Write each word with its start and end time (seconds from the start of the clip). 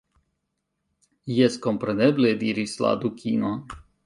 "Jes, 1.39 1.57
kompreneble," 1.67 2.33
diris 2.45 2.75
la 2.87 2.97
Dukino. 3.05 3.55